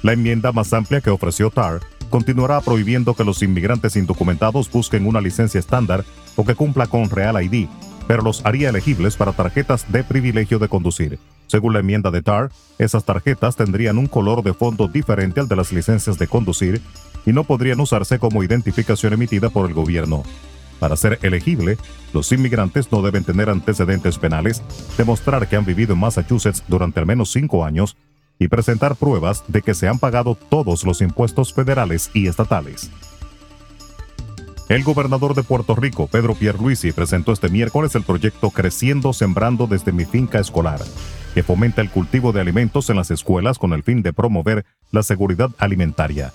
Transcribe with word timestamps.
La 0.03 0.15
enmienda 0.15 0.51
más 0.51 0.73
amplia 0.73 1.03
que 1.03 1.11
ofreció 1.11 1.51
Tarr 1.51 1.83
continuará 2.09 2.63
prohibiendo 2.63 3.13
que 3.13 3.25
los 3.25 3.43
inmigrantes 3.43 3.97
indocumentados 3.97 4.71
busquen 4.71 5.07
una 5.07 5.21
licencia 5.21 5.61
estándar 5.61 6.07
o 6.37 6.45
que 6.47 6.55
cumpla 6.55 6.87
con 6.87 7.11
Real 7.11 7.45
ID, 7.45 7.69
pero 8.07 8.23
los 8.23 8.45
haría 8.45 8.71
elegibles 8.71 9.17
para 9.17 9.33
tarjetas 9.33 9.91
de 9.91 10.05
privilegio 10.05 10.59
de 10.59 10.69
conducir. 10.69 11.19
Según 11.47 11.73
la 11.73 11.81
enmienda 11.81 12.11
de 12.11 12.23
TAR, 12.23 12.51
esas 12.79 13.05
tarjetas 13.05 13.57
tendrían 13.57 13.99
un 13.99 14.07
color 14.07 14.43
de 14.43 14.53
fondo 14.53 14.89
diferente 14.89 15.41
al 15.41 15.49
de 15.49 15.57
las 15.57 15.73
licencias 15.73 16.19
de 16.19 16.27
conducir 16.27 16.81
y 17.25 17.33
no 17.33 17.45
podrían 17.45 17.81
usarse 17.81 18.19
como 18.19 18.43
identificación 18.43 19.13
emitida 19.13 19.51
por 19.51 19.69
el 19.69 19.75
gobierno. 19.75 20.23
Para 20.79 20.97
ser 20.97 21.19
elegible, 21.23 21.79
los 22.13 22.31
inmigrantes 22.33 22.93
no 22.93 23.01
deben 23.03 23.25
tener 23.25 23.49
antecedentes 23.49 24.19
penales, 24.19 24.63
demostrar 24.99 25.49
que 25.49 25.57
han 25.57 25.65
vivido 25.65 25.95
en 25.95 26.01
Massachusetts 26.01 26.63
durante 26.69 27.01
al 27.01 27.07
menos 27.07 27.33
cinco 27.33 27.65
años 27.65 27.97
y 28.39 28.49
presentar 28.49 28.97
pruebas 28.97 29.45
de 29.49 29.63
que 29.63 29.75
se 29.75 29.89
han 29.89 29.99
pagado 29.99 30.35
todos 30.35 30.85
los 30.85 31.01
impuestos 31.01 31.55
federales 31.55 32.11
y 32.13 32.27
estatales. 32.29 32.91
El 34.69 34.83
gobernador 34.83 35.37
de 35.37 35.45
Puerto 35.45 35.77
Rico, 35.77 36.09
Pedro 36.09 36.35
Pierluisi, 36.35 36.91
presentó 36.91 37.33
este 37.33 37.49
miércoles 37.49 37.95
el 37.95 38.03
proyecto 38.03 38.51
Creciendo 38.51 39.13
Sembrando 39.13 39.69
desde 39.69 39.93
mi 39.93 40.05
finca 40.05 40.41
escolar, 40.41 40.81
que 41.35 41.45
fomenta 41.45 41.83
el 41.83 41.91
cultivo 41.91 42.33
de 42.33 42.41
alimentos 42.41 42.91
en 42.91 42.97
las 42.97 43.13
escuelas 43.13 43.61
con 43.61 43.73
el 43.73 43.85
fin 43.85 44.03
de 44.03 44.13
promover 44.13 44.65
la 44.91 45.05
seguridad 45.05 45.51
alimentaria. 45.59 46.33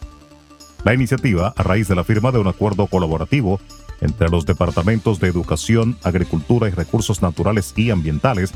La 0.86 0.94
iniciativa, 0.94 1.54
a 1.58 1.64
raíz 1.64 1.90
de 1.90 1.96
la 1.96 2.06
firma 2.06 2.32
de 2.32 2.40
un 2.40 2.48
acuerdo 2.48 2.88
colaborativo 2.88 3.59
entre 4.00 4.30
los 4.30 4.46
departamentos 4.46 5.20
de 5.20 5.28
Educación, 5.28 5.98
Agricultura 6.02 6.70
y 6.70 6.72
Recursos 6.72 7.22
Naturales 7.22 7.74
y 7.76 7.92
Ambientales, 7.92 8.54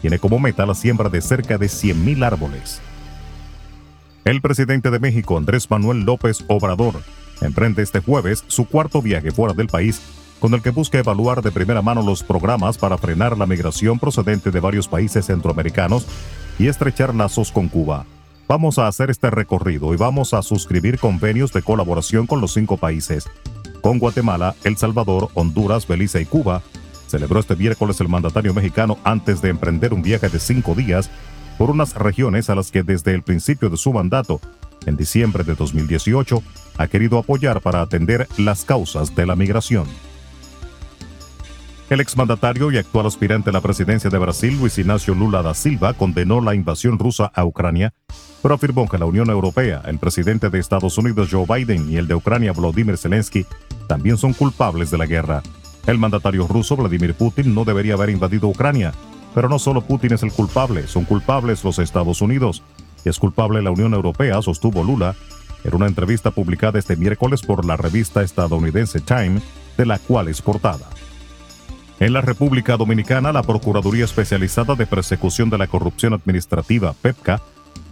tiene 0.00 0.18
como 0.18 0.38
meta 0.38 0.64
la 0.64 0.74
siembra 0.74 1.10
de 1.10 1.20
cerca 1.20 1.58
de 1.58 1.66
100.000 1.66 2.24
árboles. 2.24 2.80
El 4.24 4.40
presidente 4.40 4.90
de 4.90 4.98
México, 4.98 5.36
Andrés 5.36 5.70
Manuel 5.70 6.04
López 6.04 6.44
Obrador, 6.48 7.02
emprende 7.40 7.82
este 7.82 8.00
jueves 8.00 8.44
su 8.48 8.66
cuarto 8.66 9.02
viaje 9.02 9.30
fuera 9.30 9.54
del 9.54 9.68
país, 9.68 10.00
con 10.40 10.54
el 10.54 10.62
que 10.62 10.70
busca 10.70 10.98
evaluar 10.98 11.42
de 11.42 11.50
primera 11.50 11.82
mano 11.82 12.02
los 12.02 12.22
programas 12.22 12.78
para 12.78 12.98
frenar 12.98 13.36
la 13.36 13.46
migración 13.46 13.98
procedente 13.98 14.50
de 14.50 14.60
varios 14.60 14.88
países 14.88 15.26
centroamericanos 15.26 16.06
y 16.58 16.68
estrechar 16.68 17.14
lazos 17.14 17.50
con 17.52 17.68
Cuba. 17.68 18.06
Vamos 18.46 18.78
a 18.78 18.86
hacer 18.86 19.10
este 19.10 19.30
recorrido 19.30 19.92
y 19.92 19.96
vamos 19.96 20.32
a 20.32 20.42
suscribir 20.42 20.98
convenios 20.98 21.52
de 21.52 21.62
colaboración 21.62 22.26
con 22.26 22.40
los 22.40 22.54
cinco 22.54 22.76
países. 22.76 23.28
Con 23.82 23.98
Guatemala, 23.98 24.54
El 24.64 24.76
Salvador, 24.76 25.28
Honduras, 25.34 25.86
Belice 25.86 26.20
y 26.20 26.24
Cuba, 26.24 26.62
celebró 27.08 27.40
este 27.40 27.56
miércoles 27.56 28.00
el 28.00 28.08
mandatario 28.08 28.54
mexicano 28.54 28.98
antes 29.04 29.42
de 29.42 29.50
emprender 29.50 29.92
un 29.92 30.02
viaje 30.02 30.28
de 30.28 30.38
cinco 30.38 30.74
días 30.74 31.10
por 31.58 31.70
unas 31.70 31.94
regiones 31.94 32.48
a 32.48 32.54
las 32.54 32.70
que 32.70 32.82
desde 32.82 33.14
el 33.14 33.22
principio 33.22 33.68
de 33.68 33.76
su 33.76 33.92
mandato, 33.92 34.40
en 34.86 34.96
diciembre 34.96 35.44
de 35.44 35.54
2018, 35.54 36.42
ha 36.76 36.86
querido 36.86 37.18
apoyar 37.18 37.60
para 37.60 37.80
atender 37.80 38.28
las 38.36 38.64
causas 38.64 39.14
de 39.14 39.26
la 39.26 39.36
migración. 39.36 39.86
El 41.90 42.00
exmandatario 42.00 42.70
y 42.70 42.76
actual 42.76 43.06
aspirante 43.06 43.48
a 43.48 43.52
la 43.54 43.62
presidencia 43.62 44.10
de 44.10 44.18
Brasil, 44.18 44.58
Luis 44.58 44.76
Ignacio 44.76 45.14
Lula 45.14 45.40
da 45.40 45.54
Silva, 45.54 45.94
condenó 45.94 46.42
la 46.42 46.54
invasión 46.54 46.98
rusa 46.98 47.32
a 47.34 47.46
Ucrania, 47.46 47.94
pero 48.42 48.54
afirmó 48.54 48.86
que 48.86 48.98
la 48.98 49.06
Unión 49.06 49.30
Europea, 49.30 49.80
el 49.86 49.98
presidente 49.98 50.50
de 50.50 50.58
Estados 50.58 50.98
Unidos 50.98 51.30
Joe 51.30 51.46
Biden 51.48 51.90
y 51.90 51.96
el 51.96 52.06
de 52.06 52.14
Ucrania 52.14 52.52
Volodymyr 52.52 52.98
Zelensky 52.98 53.46
también 53.86 54.18
son 54.18 54.34
culpables 54.34 54.90
de 54.90 54.98
la 54.98 55.06
guerra. 55.06 55.42
El 55.86 55.96
mandatario 55.96 56.46
ruso 56.46 56.76
Vladimir 56.76 57.14
Putin 57.14 57.54
no 57.54 57.64
debería 57.64 57.94
haber 57.94 58.10
invadido 58.10 58.48
Ucrania, 58.48 58.92
pero 59.34 59.48
no 59.48 59.58
solo 59.58 59.80
Putin 59.80 60.12
es 60.12 60.22
el 60.22 60.32
culpable, 60.32 60.86
son 60.88 61.06
culpables 61.06 61.64
los 61.64 61.78
Estados 61.78 62.20
Unidos. 62.20 62.62
Es 63.04 63.18
culpable 63.18 63.62
la 63.62 63.70
Unión 63.70 63.94
Europea, 63.94 64.40
sostuvo 64.42 64.84
Lula, 64.84 65.14
en 65.64 65.74
una 65.74 65.86
entrevista 65.86 66.30
publicada 66.30 66.78
este 66.78 66.96
miércoles 66.96 67.42
por 67.42 67.64
la 67.64 67.76
revista 67.76 68.22
estadounidense 68.22 69.00
Time, 69.00 69.40
de 69.76 69.86
la 69.86 69.98
cual 69.98 70.28
es 70.28 70.42
portada. 70.42 70.86
En 72.00 72.12
la 72.12 72.20
República 72.20 72.76
Dominicana, 72.76 73.32
la 73.32 73.42
Procuraduría 73.42 74.04
Especializada 74.04 74.76
de 74.76 74.86
Persecución 74.86 75.50
de 75.50 75.58
la 75.58 75.66
Corrupción 75.66 76.12
Administrativa, 76.12 76.92
PEPCA, 76.92 77.42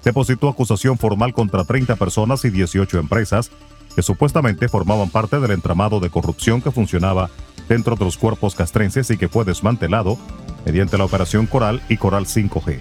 depositó 0.05 0.49
acusación 0.49 0.97
formal 0.97 1.34
contra 1.34 1.65
30 1.65 1.97
personas 1.97 2.45
y 2.45 2.50
18 2.50 2.99
empresas 2.99 3.50
que 3.97 4.03
supuestamente 4.03 4.69
formaban 4.69 5.11
parte 5.11 5.41
del 5.41 5.50
entramado 5.50 5.99
de 5.99 6.11
corrupción 6.11 6.62
que 6.62 6.71
funcionaba 6.71 7.31
dentro 7.69 7.97
de 7.97 8.05
los 8.05 8.16
cuerpos 8.16 8.55
castrenses 8.55 9.11
y 9.11 9.16
que 9.16 9.28
fue 9.28 9.45
desmantelado 9.45 10.19
mediante 10.65 10.99
la 10.99 11.05
operación 11.05 11.47
Coral 11.47 11.83
y 11.89 11.97
Coral 11.97 12.27
5G. 12.27 12.81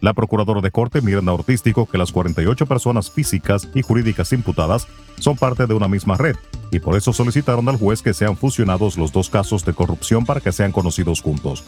La 0.00 0.12
procuradora 0.12 0.60
de 0.60 0.70
corte 0.70 1.00
Miranda 1.00 1.32
Ortístico 1.32 1.86
que 1.86 1.96
las 1.96 2.12
48 2.12 2.66
personas 2.66 3.10
físicas 3.10 3.68
y 3.74 3.82
jurídicas 3.82 4.32
imputadas 4.32 4.86
son 5.18 5.36
parte 5.36 5.66
de 5.66 5.74
una 5.74 5.88
misma 5.88 6.16
red 6.16 6.36
y 6.70 6.80
por 6.80 6.96
eso 6.96 7.12
solicitaron 7.12 7.68
al 7.68 7.78
juez 7.78 8.02
que 8.02 8.12
sean 8.12 8.36
fusionados 8.36 8.98
los 8.98 9.12
dos 9.12 9.30
casos 9.30 9.64
de 9.64 9.72
corrupción 9.72 10.26
para 10.26 10.40
que 10.40 10.52
sean 10.52 10.72
conocidos 10.72 11.22
juntos. 11.22 11.64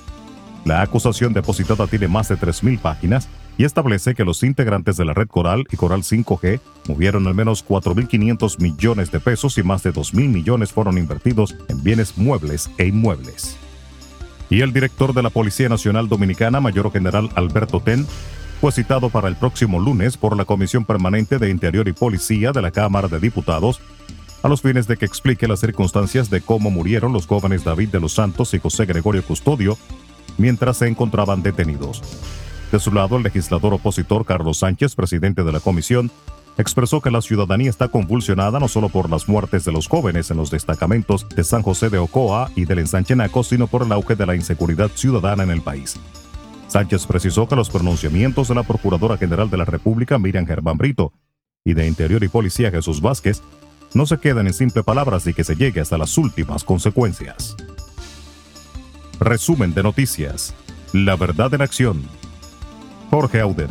La 0.65 0.83
acusación 0.83 1.33
depositada 1.33 1.87
tiene 1.87 2.09
más 2.09 2.29
de 2.29 2.37
3.000 2.37 2.79
páginas 2.81 3.29
y 3.57 3.65
establece 3.65 4.15
que 4.15 4.25
los 4.25 4.43
integrantes 4.43 4.99
de 4.99 5.07
la 5.07 5.15
red 5.15 5.29
Coral 5.29 5.65
y 5.71 5.77
Coral 5.77 6.03
5G 6.03 6.61
movieron 6.89 7.27
al 7.27 7.35
menos 7.35 7.67
4.500 7.67 8.61
millones 8.61 9.11
de 9.11 9.21
pesos 9.21 9.57
y 9.57 9.63
más 9.63 9.83
de 9.83 9.95
2.000 9.95 10.29
millones 10.29 10.73
fueron 10.73 10.99
invertidos 10.99 11.57
en 11.69 11.83
bienes 11.83 12.19
muebles 12.19 12.71
e 12.77 12.87
inmuebles 12.87 13.57
y 14.51 14.61
el 14.63 14.73
director 14.73 15.15
de 15.15 15.23
la 15.23 15.31
Policía 15.31 15.69
Nacional 15.69 16.09
Dominicana, 16.09 16.61
Mayor 16.61 16.91
General 16.93 17.29
Alberto 17.35 17.81
Ten, 17.81 18.07
fue 18.61 18.73
citado 18.73 19.11
para 19.11 19.29
el 19.29 19.37
próximo 19.37 19.79
lunes 19.79 20.17
por 20.17 20.37
la 20.37 20.45
Comisión 20.45 20.85
Permanente 20.85 21.39
de 21.39 21.51
Interior 21.51 21.87
y 21.87 21.93
Policía 21.93 22.53
de 22.53 22.63
la 22.63 22.71
Cámara 22.71 23.09
de 23.09 23.21
Diputados 23.21 23.81
a 24.43 24.49
los 24.49 24.63
fines 24.63 24.87
de 24.87 24.97
que 24.97 25.05
explique 25.05 25.49
las 25.49 25.61
circunstancias 25.61 26.31
de 26.31 26.41
cómo 26.41 26.71
murieron 26.71 27.13
los 27.13 27.27
jóvenes 27.27 27.65
David 27.65 27.89
de 27.91 28.01
los 28.01 28.15
Santos 28.15 28.55
y 28.55 28.59
José 28.59 28.87
Gregorio 28.87 29.23
Custodio 29.23 29.77
mientras 30.39 30.79
se 30.79 30.87
encontraban 30.87 31.43
detenidos. 31.43 32.03
De 32.71 32.79
su 32.79 32.93
lado, 32.93 33.17
el 33.17 33.23
legislador 33.23 33.75
opositor 33.75 34.25
Carlos 34.25 34.59
Sánchez, 34.59 34.95
presidente 34.95 35.43
de 35.43 35.53
la 35.53 35.61
comisión, 35.61 36.11
expresó 36.59 37.01
que 37.01 37.11
la 37.11 37.23
ciudadanía 37.23 37.71
está 37.71 37.89
convulsionada 37.89 38.59
no 38.59 38.69
solo 38.69 38.89
por 38.89 39.09
las 39.09 39.29
muertes 39.29 39.65
de 39.65 39.73
los 39.73 39.89
jóvenes 39.89 40.31
en 40.31 40.37
los 40.37 40.51
destacamentos 40.51 41.29
de 41.29 41.45
San 41.45 41.63
José 41.63 41.89
de 41.89 41.99
Ocoa 41.99 42.51
y 42.57 42.65
del 42.65 42.81
Ensanchenaco, 42.81 43.45
sino 43.45 43.69
por 43.69 43.85
el 43.85 43.93
auge 43.93 44.17
de 44.17 44.27
la 44.27 44.35
inseguridad 44.35 44.91
ciudadana 44.95 45.45
en 45.45 45.51
el 45.51 45.63
país. 45.63 45.99
Sánchez 46.67 47.07
precisó 47.07 47.49
que 47.49 47.57
los 47.57 47.71
pronunciamientos 47.71 48.49
de 48.49 48.55
la 48.55 48.65
Procuradora 48.65 49.17
General 49.17 49.49
de 49.49 49.57
la 49.57 49.65
República, 49.65 50.19
Miriam 50.19 50.47
Germán 50.47 50.77
Brito, 50.77 51.13
y 51.65 51.75
de 51.75 51.87
Interior 51.87 52.23
y 52.23 52.29
Policía, 52.29 52.71
Jesús 52.71 53.01
Vázquez, 53.01 53.43
no 53.95 54.05
se 54.05 54.19
quedan 54.19 54.47
en 54.47 54.53
simples 54.53 54.85
palabras 54.85 55.27
y 55.27 55.35
que 55.35 55.45
se 55.45 55.57
llegue 55.57 55.81
hasta 55.81 55.97
las 55.97 56.19
últimas 56.19 56.65
consecuencias. 56.65 57.57
Resumen 59.21 59.75
de 59.75 59.83
noticias. 59.83 60.55
La 60.93 61.17
verdad 61.17 61.53
en 61.55 61.63
acción. 61.63 62.03
Jorge 63.11 63.41
Auden. 63.41 63.71